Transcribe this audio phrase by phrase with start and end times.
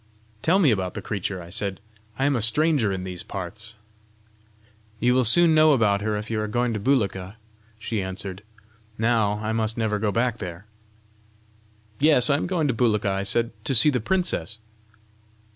[0.41, 1.79] "Tell me about the creature," I said;
[2.17, 3.75] "I am a stranger in these parts."
[4.99, 7.37] "You will soon know about her if you are going to Bulika!"
[7.77, 8.41] she answered.
[8.97, 10.65] "Now, I must never go back there!"
[11.99, 14.57] "Yes, I am going to Bulika," I said," to see the princess."